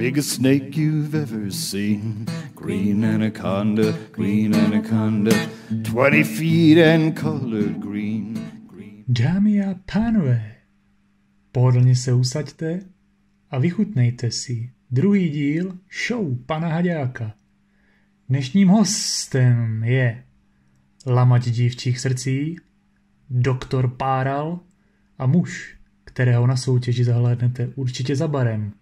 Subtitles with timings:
[0.00, 2.26] biggest snake you've ever seen.
[2.54, 5.30] Green anaconda, green anaconda,
[5.70, 8.34] 20 feet and colored green.
[8.66, 9.04] green.
[9.08, 10.54] Dámy a pánové,
[11.52, 12.80] pohodlně se usaďte
[13.50, 17.34] a vychutnejte si druhý díl show pana Haďáka.
[18.28, 20.24] Dnešním hostem je
[21.06, 22.56] lamač dívčích srdcí,
[23.30, 24.60] doktor Páral
[25.18, 28.72] a muž, kterého na soutěži zahlédnete určitě za barem.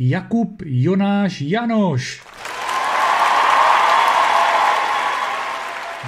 [0.00, 2.22] Jakub Jonáš Janoš.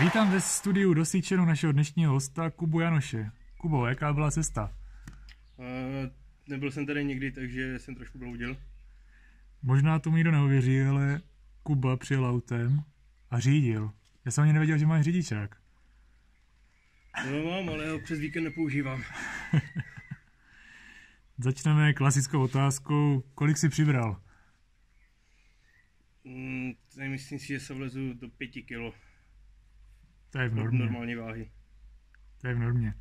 [0.00, 3.30] Vítám ve studiu dosíčenu našeho dnešního hosta Kubu Janoše.
[3.60, 4.72] Kubo, jaká byla cesta?
[5.56, 5.66] Uh,
[6.48, 8.56] nebyl jsem tady nikdy, takže jsem trošku bloudil.
[9.62, 11.20] Možná tomu nikdo neuvěří, ale
[11.62, 12.82] Kuba přijel autem
[13.30, 13.90] a řídil.
[14.24, 15.56] Já jsem ani nevěděl, že máš řidičák.
[17.30, 19.02] No mám, ale ho přes víkend nepoužívám.
[21.42, 24.22] Začneme klasickou otázkou, kolik jsi přibral?
[26.24, 26.72] Mm,
[27.08, 28.94] myslím si, že se vlezu do pěti kilo.
[30.30, 30.78] To je v Od normě.
[30.78, 31.50] normální váhy.
[32.40, 32.94] To je v normě.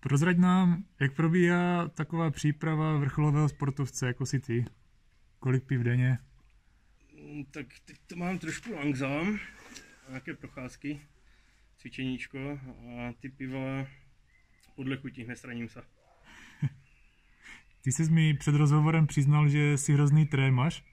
[0.00, 4.64] Prozrať nám, jak probíhá taková příprava vrcholového sportovce, jako si ty.
[5.38, 6.18] Kolik piv denně?
[7.22, 9.38] Mm, tak teď to mám trošku langzám,
[10.08, 11.00] nějaké procházky,
[11.76, 12.60] cvičeníčko
[12.98, 13.86] a ty piva
[14.76, 15.97] podle chutí, nestraním se.
[17.88, 20.84] Ty jsi mi před rozhovorem přiznal, že jsi hrozný trémaš.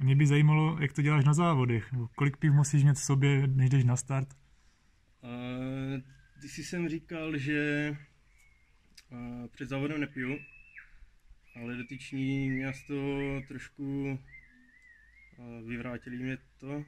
[0.00, 1.90] Mě by zajímalo, jak to děláš na závodech.
[2.14, 4.28] Kolik piv musíš mít v sobě, než jdeš na start?
[5.22, 5.28] A
[6.40, 7.90] ty si jsem říkal, že
[9.10, 10.38] a, před závodem nepiju,
[11.56, 12.72] ale dotyční mě
[13.48, 14.18] trošku
[15.38, 16.84] a, vyvrátili mě to.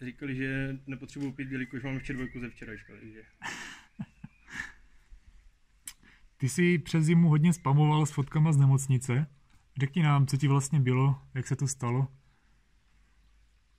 [0.00, 3.22] Říkali, že nepotřebuji pít, jelikož mám ještě dvojku ze včerajška, takže
[6.44, 9.26] Ty jsi přes zimu hodně spamoval s fotkama z nemocnice.
[9.80, 12.08] Řekni nám, co ti vlastně bylo, jak se to stalo.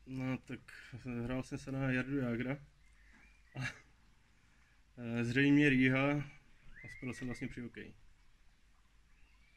[0.05, 0.59] No tak
[1.23, 2.57] hrál jsem se na Jardu Jagra.
[3.55, 3.59] A
[4.97, 7.93] e, zřejmě rýha a spadl jsem vlastně při hokeji.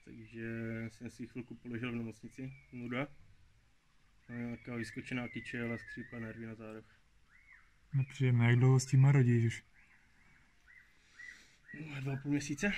[0.04, 0.46] Takže
[0.88, 3.08] jsem si chvilku položil v nemocnici, nuda.
[4.28, 6.84] A nějaká vyskočená kyčel a skřípla nervy na zádech.
[7.94, 9.64] Nepříjemné, jak dlouho s tím rodíš už.
[12.00, 12.72] Dva půl měsíce?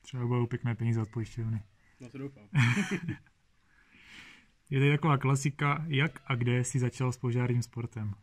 [0.00, 1.62] Třeba budou pěkné peníze od pojišťovny.
[2.00, 2.48] No to doufám.
[4.70, 8.14] Je tady taková klasika, jak a kde si začal s požárním sportem.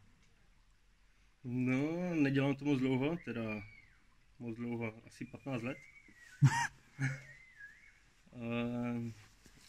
[1.44, 3.64] No, nedělám to moc dlouho, teda
[4.40, 5.78] moc dlouho, asi 15 let.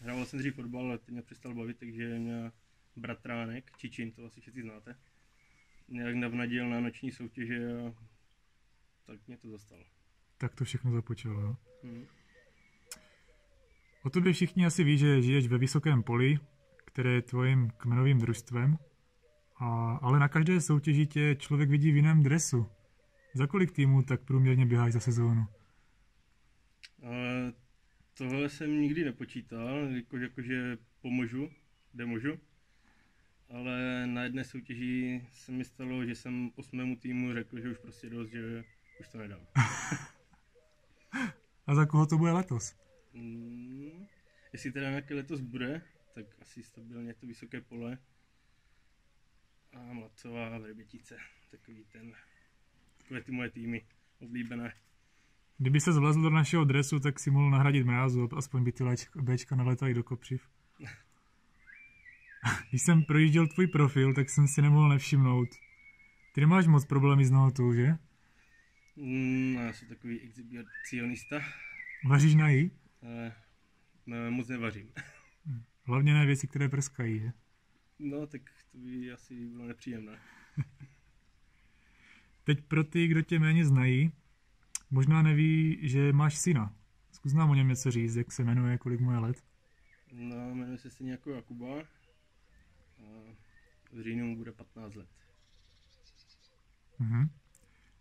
[0.00, 2.52] Hrával jsem dřív fotbal, ale teď mě přestal bavit, takže mě
[2.96, 4.96] bratránek, Čičin, to asi všichni znáte,
[5.88, 7.94] nějak navnadil na noční soutěže a
[9.06, 9.84] tak mě to zastalo.
[10.38, 11.40] Tak to všechno započalo.
[11.40, 11.56] Jo?
[11.82, 12.06] Hm.
[14.02, 16.38] O tobě všichni asi ví, že žiješ ve Vysokém poli,
[16.84, 18.78] které je tvojím kmenovým družstvem,
[19.56, 22.66] a, ale na každé soutěži tě člověk vidí v jiném dresu.
[23.34, 25.46] Za kolik týmů tak průměrně běháš za sezónu?
[27.02, 27.52] Ale
[28.14, 31.50] tohle jsem nikdy nepočítal, jako, jakože pomůžu,
[31.92, 32.38] kde můžu.
[33.50, 38.10] Ale na jedné soutěži se mi stalo, že jsem osmému týmu řekl, že už prostě
[38.10, 38.64] dost, že
[39.00, 39.40] už to nedám.
[41.66, 42.74] A za koho to bude letos?
[43.14, 44.06] Mm,
[44.52, 45.82] jestli teda nějaké letos bude,
[46.14, 47.98] tak asi stabilně to vysoké pole.
[49.72, 51.16] A Mlacová a Vrbětice,
[51.50, 52.12] takový ten,
[52.98, 53.86] takové ty moje týmy
[54.20, 54.72] oblíbené.
[55.58, 58.84] Kdyby se zvlezl do našeho dresu, tak si mohl nahradit mrázu, aspoň by ty
[59.16, 60.48] Bčka naletaly do kopřiv.
[62.70, 65.48] Když jsem projížděl tvůj profil, tak jsem si nemohl nevšimnout.
[66.34, 67.98] Ty nemáš moc problémy s nohotou, že?
[68.96, 71.40] Mm, já jsem takový exhibicionista,
[72.08, 72.70] Vaříš na jí?
[73.02, 73.32] ale
[74.06, 74.92] ne, moc nevařím.
[75.84, 77.32] Hlavně ne věci, které prskají, že?
[77.98, 78.42] No, tak
[78.72, 80.18] to by asi bylo nepříjemné.
[82.44, 84.12] Teď pro ty, kdo tě méně znají,
[84.90, 86.74] možná neví, že máš syna.
[87.12, 89.44] Zkus nám o něm něco říct, jak se jmenuje, kolik mu je let.
[90.12, 91.80] No, jmenuje se stejně jako Jakuba.
[92.98, 93.34] A
[93.92, 95.08] v říjnu mu bude 15 let.
[96.98, 97.30] Mhm.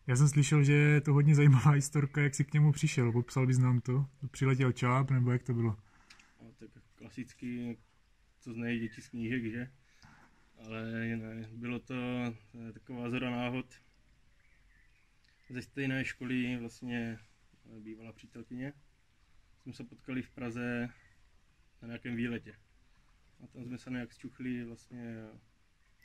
[0.09, 3.11] Já jsem slyšel, že je to hodně zajímavá historka, jak jsi k němu přišel.
[3.11, 4.05] Popsal bys nám to?
[4.31, 5.77] Přiletěl čáp, nebo jak to bylo?
[6.39, 7.77] A tak klasicky,
[8.39, 9.71] co znají děti z knížek, že?
[10.65, 13.65] Ale ne, bylo to eh, taková zhoda náhod.
[15.49, 17.19] Ze stejné školy vlastně
[17.77, 18.73] eh, bývalá přítelkyně.
[19.61, 20.89] Jsme se potkali v Praze
[21.81, 22.55] na nějakém výletě.
[23.43, 25.15] A tam jsme se nějak zčuchli vlastně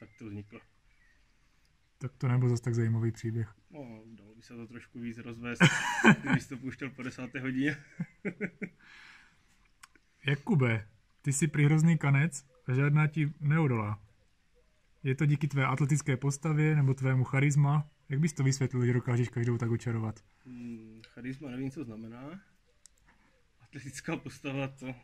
[0.01, 0.61] tak to vzniklo.
[2.05, 3.55] Tak to nebyl zase tak zajímavý příběh.
[3.71, 5.63] No, dalo by se to trošku víc rozvést,
[6.31, 7.77] když to pouštěl po desáté hodině.
[10.27, 10.89] Jakube,
[11.23, 14.03] ty jsi hrozný kanec a žádná ti neodolá.
[15.03, 17.91] Je to díky tvé atletické postavě nebo tvému charisma?
[18.09, 20.25] Jak bys to vysvětlil, že dokážeš každou tak očarovat?
[20.47, 22.41] Hmm, charisma nevím, co znamená.
[23.61, 24.95] Atletická postava to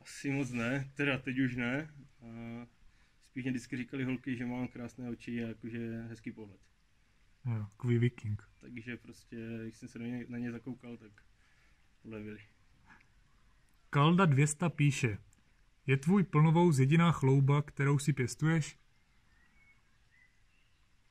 [0.00, 1.90] asi moc ne, teda teď už ne.
[2.20, 2.26] A
[3.32, 6.60] spíš mě vždycky říkali holky, že mám krásné oči a jakože hezký pohled.
[7.44, 8.42] Jo, takový viking.
[8.60, 11.12] Takže prostě, když jsem se na ně, na ně zakoukal, tak
[12.02, 12.38] ulevili.
[13.90, 15.18] Kalda 200 píše,
[15.86, 18.78] je tvůj plnovou jediná chlouba, kterou si pěstuješ?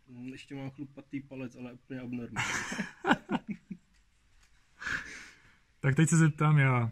[0.07, 2.47] Hmm, Ještě mám chlupatý palec, ale úplně abnormální.
[5.79, 6.91] Tak teď se zeptám já.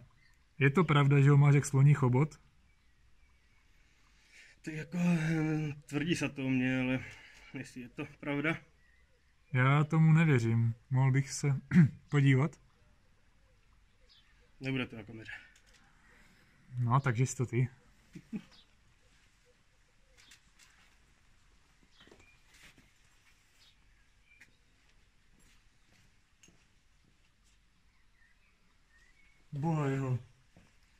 [0.58, 2.40] Je to pravda, že ho máš jak sloní chobot?
[4.62, 7.04] Tak jako eh, tvrdí se to o mě, ale
[7.54, 8.56] jestli je to pravda,
[9.52, 10.74] Já tomu nevěřím.
[10.90, 11.48] Mohl bych se
[12.08, 12.56] podívat?
[14.60, 15.32] nebude to na kameře.
[16.78, 17.68] No, takže jsi to ty.
[29.52, 30.18] Boha jeho.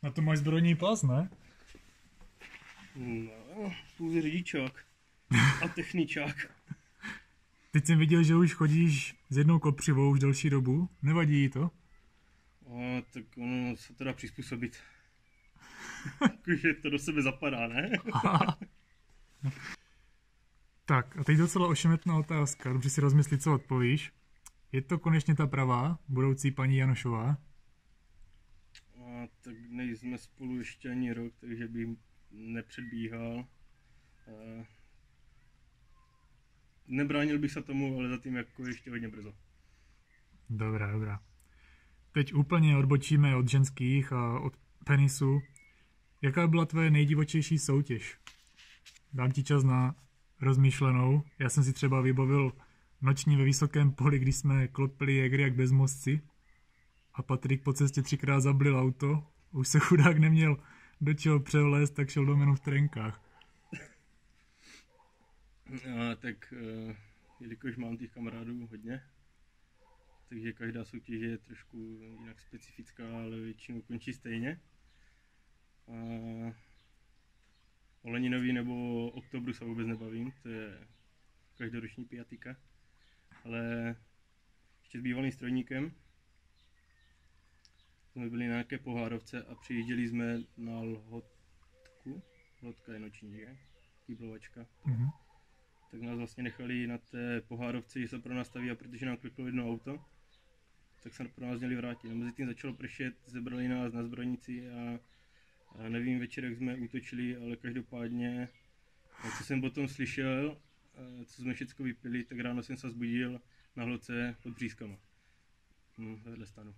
[0.03, 1.31] Na to máš zbrojní pas, ne?
[2.97, 3.33] No,
[3.99, 4.85] pouze řidičák
[5.65, 6.37] a techničák.
[7.71, 10.89] Teď jsem viděl, že už chodíš s jednou kopřivou už delší dobu.
[11.03, 11.71] Nevadí jí to?
[12.67, 14.77] A tak ono se to dá přizpůsobit.
[16.23, 17.91] Jakože to do sebe zapadá, ne?
[20.85, 22.73] Tak a teď docela ošemetná otázka.
[22.73, 24.13] Dobře si rozmysli, co odpovíš.
[24.73, 27.37] Je to konečně ta pravá, budoucí paní Janošová?
[28.97, 31.89] A tak nejsme spolu ještě ani rok, takže bych
[32.31, 33.47] nepředbíhal.
[34.27, 34.65] A
[36.87, 39.35] nebránil bych se tomu, ale zatím jako ještě hodně brzo.
[40.51, 41.21] Dobrá, dobrá.
[42.13, 45.41] Teď úplně odbočíme od ženských a od penisu.
[46.23, 48.19] Jaká byla tvoje nejdivočejší soutěž?
[49.13, 49.95] Dám ti čas na
[50.41, 51.23] rozmýšlenou.
[51.39, 52.53] Já jsem si třeba vybavil
[53.03, 56.21] noční ve vysokém poli, když jsme klopili jegry jak bezmozci
[57.15, 59.27] a Patrik po cestě třikrát zablil auto.
[59.53, 60.57] Už se chudák neměl
[61.01, 63.23] do čeho převlézt, tak šel domenu v trenkách.
[65.71, 66.97] A tak eh,
[67.41, 69.03] jelikož mám těch kamarádů hodně,
[70.29, 74.61] takže každá soutěž je trošku jinak specifická, ale většinou končí stejně.
[75.89, 75.93] A
[78.03, 80.87] o Leninový nebo Oktobru se vůbec nebavím, to je
[81.59, 82.57] každoroční pijatika.
[83.45, 83.97] Ale
[84.83, 85.93] ještě s bývalým strojníkem
[88.13, 92.23] jsme byli na nějaké pohárovce a přijížděli jsme na Lhotku.
[92.63, 93.57] Lhotka je noční, že?
[94.07, 95.09] Kýblovačka Mhm.
[95.91, 99.17] tak nás vlastně nechali na té pohárovce, že se pro nás staví a protože nám
[99.17, 100.05] kliklo jedno auto,
[101.03, 102.11] tak se pro nás měli vrátit.
[102.11, 105.01] A mezi tím začalo pršet, zebrali nás na zbrojnici a,
[105.79, 108.49] a nevím večer, jak jsme útočili, ale každopádně,
[109.39, 110.61] co jsem potom slyšel,
[111.25, 113.41] co jsme všechno vypili, tak ráno jsem se zbudil
[113.77, 114.97] na hloce pod břízkama.
[115.99, 116.75] Hm, vedle stanu.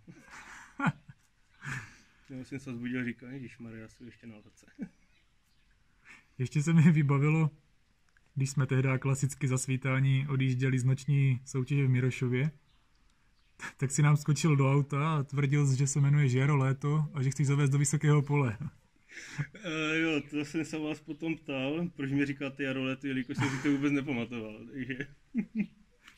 [2.38, 4.67] Já jsem se zbudil říkal, Maria, já jsem ještě na hloce.
[6.38, 7.50] Ještě se mi vybavilo,
[8.34, 12.50] když jsme tehdy klasicky za svítání odjížděli z noční soutěže v Mirošově,
[13.76, 17.31] tak si nám skočil do auta a tvrdil, že se jmenuje Jaro Léto a že
[17.31, 18.58] chceš zavést do vysokého pole.
[18.61, 18.67] Uh,
[20.03, 23.72] jo, to jsem se vás potom ptal, proč mi říkáte Jaroletu, jelikož jsem si to
[23.72, 24.67] vůbec nepamatoval.
[24.72, 25.06] Takže,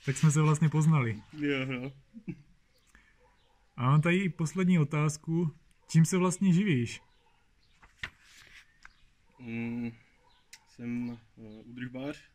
[0.06, 1.22] Tak jsme se vlastně poznali.
[1.38, 1.92] jo, no.
[3.76, 5.54] A mám tady poslední otázku.
[5.88, 7.00] Čím se vlastně živíš?
[9.38, 9.90] Mm,
[10.68, 11.16] jsem uh,
[11.64, 12.30] údržbář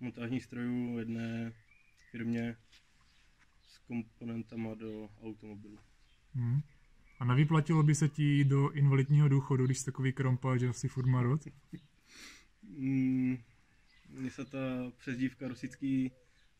[0.00, 1.52] montážních strojů v jedné
[2.10, 2.56] firmě
[3.68, 5.78] s komponentama do automobilu.
[6.34, 6.60] Hm.
[7.18, 11.06] A nevyplatilo by se ti do invalidního důchodu, když jsi takový krompa, že si furt
[11.06, 11.40] marot?
[12.62, 13.38] Mm,
[14.08, 14.58] mně se ta
[14.98, 16.12] přezdívka rosický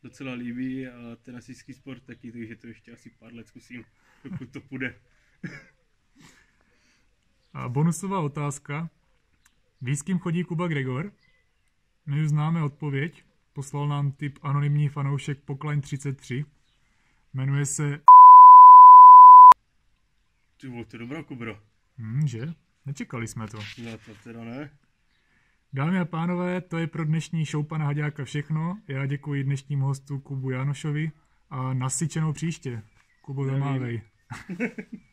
[0.02, 3.84] docela líbí a ten asický sport taky, takže to ještě asi pár let zkusím,
[4.24, 5.00] dokud to půjde.
[7.52, 8.90] A bonusová otázka.
[9.82, 11.12] Víš, s kým chodí Kuba Gregor?
[12.06, 13.24] My už známe odpověď.
[13.52, 16.44] Poslal nám tip anonymní fanoušek Pokline 33.
[17.34, 18.00] Jmenuje se...
[20.60, 21.60] Ty vole, to je dobrá kubra.
[21.98, 22.54] Hm, že?
[22.86, 23.58] Nečekali jsme to.
[23.84, 24.70] No to teda ne.
[25.72, 28.80] Dámy a pánové, to je pro dnešní show pana Haďáka všechno.
[28.88, 31.12] Já děkuji dnešnímu hostu Kubu Janošovi
[31.50, 32.82] a nasyčenou příště.
[33.22, 34.02] Kubo, zamávej.